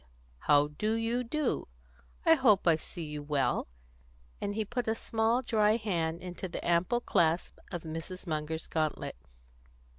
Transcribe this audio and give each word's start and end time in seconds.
how 0.39 0.69
do 0.79 0.93
you 0.93 1.23
do? 1.23 1.67
I 2.25 2.33
hope 2.33 2.67
I 2.67 2.75
see 2.75 3.03
you 3.03 3.21
well," 3.21 3.67
and 4.41 4.55
he 4.55 4.65
put 4.65 4.87
a 4.87 4.95
small 4.95 5.43
dry 5.43 5.75
hand 5.77 6.23
into 6.23 6.47
the 6.47 6.65
ample 6.67 7.01
clasp 7.01 7.59
of 7.71 7.83
Mrs. 7.83 8.25
Munger's 8.25 8.65
gauntlet. 8.65 9.15